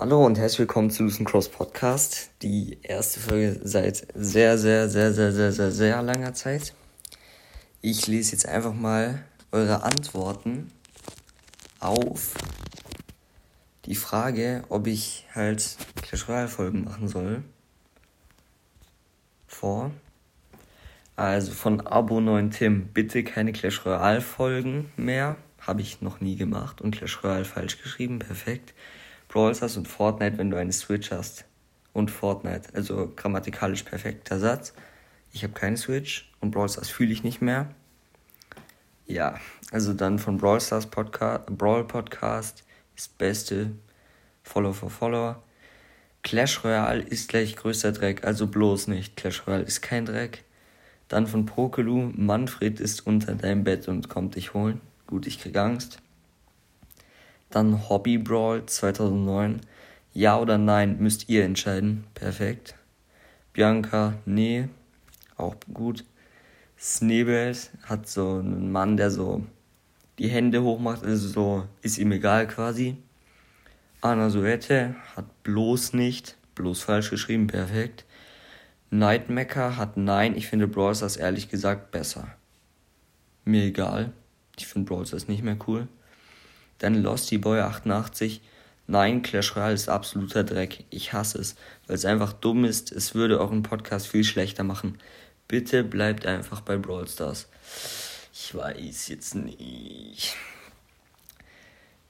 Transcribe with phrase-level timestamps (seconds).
[0.00, 2.30] Hallo und herzlich willkommen zu Lucian Cross Podcast.
[2.42, 6.72] Die erste Folge seit sehr, sehr, sehr, sehr, sehr, sehr, sehr langer Zeit.
[7.80, 10.70] Ich lese jetzt einfach mal eure Antworten
[11.80, 12.34] auf
[13.86, 17.42] die Frage, ob ich halt Clash Royale Folgen machen soll.
[19.48, 19.90] Vor.
[21.16, 25.34] Also von Abo 9 Tim, bitte keine Clash Royale Folgen mehr.
[25.60, 28.20] Habe ich noch nie gemacht und Clash Royale falsch geschrieben.
[28.20, 28.74] Perfekt.
[29.28, 31.44] Brawl Stars und Fortnite, wenn du eine Switch hast.
[31.92, 34.72] Und Fortnite, also grammatikalisch perfekter Satz.
[35.32, 37.74] Ich habe keine Switch und Brawl Stars fühle ich nicht mehr.
[39.06, 39.38] Ja,
[39.70, 42.64] also dann von Brawl Stars Podcast, Brawl Podcast
[42.94, 43.72] ist beste
[44.42, 45.42] Follow for Follower.
[46.22, 49.16] Clash Royale ist gleich größter Dreck, also bloß nicht.
[49.16, 50.44] Clash Royale ist kein Dreck.
[51.08, 54.80] Dann von Pokelu, Manfred ist unter deinem Bett und kommt dich holen.
[55.06, 56.00] Gut, ich krieg Angst.
[57.50, 59.60] Dann Hobby Brawl 2009.
[60.12, 62.04] Ja oder nein, müsst ihr entscheiden.
[62.14, 62.74] Perfekt.
[63.52, 64.68] Bianca, nee.
[65.36, 66.04] Auch gut.
[66.78, 69.44] Snebelt hat so einen Mann, der so
[70.18, 72.96] die Hände hochmacht, also so ist ihm egal quasi.
[74.00, 78.04] Anna Suette hat bloß nicht, bloß falsch geschrieben, perfekt.
[78.90, 82.28] Nightmaker hat nein, ich finde Brawl Stars ehrlich gesagt besser.
[83.44, 84.12] Mir egal.
[84.56, 85.88] Ich finde Brawl Stars nicht mehr cool.
[86.78, 88.40] Dann Losty Boy 88.
[88.86, 90.84] Nein, Clash Royale ist absoluter Dreck.
[90.90, 92.90] Ich hasse es, weil es einfach dumm ist.
[92.90, 94.98] Es würde einen Podcast viel schlechter machen.
[95.46, 97.48] Bitte bleibt einfach bei Brawl Stars.
[98.32, 100.36] Ich weiß jetzt nicht.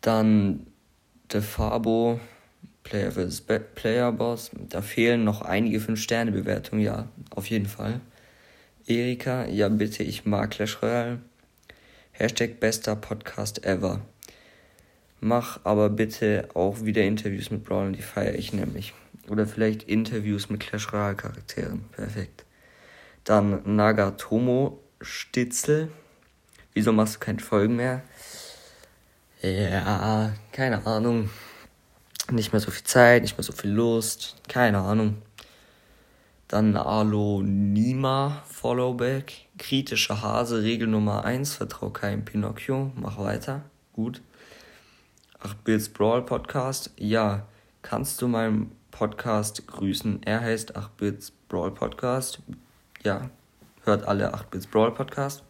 [0.00, 0.66] Dann
[1.32, 2.20] der Fabo,
[2.82, 3.42] Player vs.
[3.74, 4.50] Player Boss.
[4.68, 8.00] Da fehlen noch einige 5-Sterne-Bewertungen, ja, auf jeden Fall.
[8.86, 11.20] Erika, ja bitte, ich mag Clash Royale.
[12.12, 14.00] Hashtag bester Podcast ever.
[15.26, 18.94] Mach aber bitte auch wieder Interviews mit Brawl, die feiere ich nämlich.
[19.28, 21.82] Oder vielleicht Interviews mit Clash Royale Charakteren.
[21.90, 22.44] Perfekt.
[23.24, 25.90] Dann Nagatomo Stitzel.
[26.74, 28.04] Wieso machst du keine Folgen mehr?
[29.42, 31.28] Ja, keine Ahnung.
[32.30, 34.36] Nicht mehr so viel Zeit, nicht mehr so viel Lust.
[34.46, 35.20] Keine Ahnung.
[36.46, 39.32] Dann Alo Nima Followback.
[39.58, 41.54] Kritischer Hase, Regel Nummer 1.
[41.54, 42.92] Vertrau keinem Pinocchio.
[42.94, 43.62] Mach weiter.
[43.92, 44.22] Gut.
[45.42, 46.90] 8-Bits Brawl Podcast.
[46.96, 47.46] Ja,
[47.82, 50.22] kannst du meinen Podcast grüßen?
[50.22, 52.40] Er heißt 8-Bits Brawl Podcast.
[53.02, 53.30] Ja,
[53.84, 55.42] hört alle 8-Bits Brawl Podcast.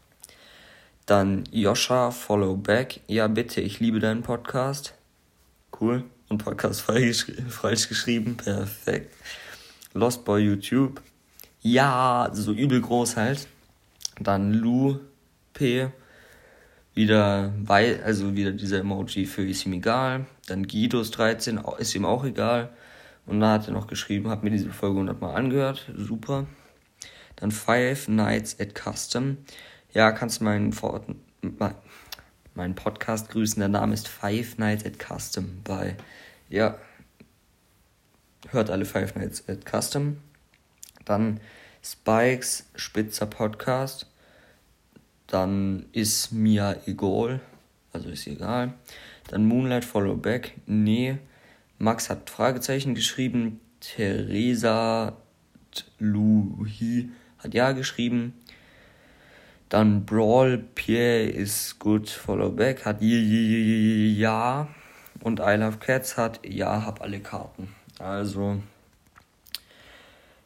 [1.06, 3.00] Dann Joscha Follow Back.
[3.06, 4.94] Ja, bitte, ich liebe deinen Podcast.
[5.80, 6.04] Cool.
[6.28, 8.36] Und Podcast falsch, falsch geschrieben.
[8.36, 9.14] Perfekt.
[9.94, 11.00] Lost Boy YouTube.
[11.60, 13.46] Ja, so übel groß halt.
[14.18, 14.98] Dann Lu
[15.52, 15.88] P
[16.96, 20.26] wieder, weil, also wieder dieser Emoji für ist ihm egal.
[20.46, 22.70] Dann Guidos 13 ist ihm auch egal.
[23.26, 25.92] Und dann hat er noch geschrieben, hat mir diese Folge 100 Mal angehört.
[25.94, 26.46] Super.
[27.36, 29.36] Dann Five Nights at Custom.
[29.92, 30.74] Ja, kannst du meinen,
[32.54, 33.60] meinen Podcast grüßen.
[33.60, 35.96] Der Name ist Five Nights at Custom bei,
[36.48, 36.78] ja,
[38.48, 40.16] hört alle Five Nights at Custom.
[41.04, 41.40] Dann
[41.82, 44.06] Spikes Spitzer Podcast
[45.26, 47.40] dann ist mir egal,
[47.92, 48.74] also ist egal.
[49.28, 51.18] Dann Moonlight Follow Back, nee.
[51.78, 53.60] Max hat Fragezeichen geschrieben.
[53.80, 55.16] Theresa
[55.98, 58.34] Luhi hat ja geschrieben.
[59.68, 64.68] Dann Brawl Pierre ist gut, Follow Back hat ja.
[65.20, 67.74] Und I Love Cats hat ja, hab alle Karten.
[67.98, 68.60] Also,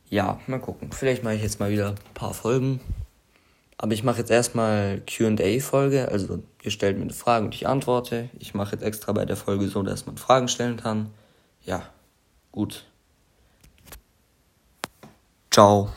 [0.08, 0.91] ja, mal gucken.
[0.92, 2.80] Vielleicht mache ich jetzt mal wieder ein paar Folgen.
[3.82, 8.28] Aber ich mache jetzt erstmal QA-Folge, also ihr stellt mir eine Frage und ich antworte.
[8.38, 11.08] Ich mache jetzt extra bei der Folge so, dass man Fragen stellen kann.
[11.64, 11.84] Ja,
[12.52, 12.84] gut.
[15.50, 15.88] Ciao.